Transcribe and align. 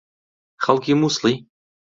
خەڵکی 0.63 0.93
مووسڵی؟ 0.99 1.35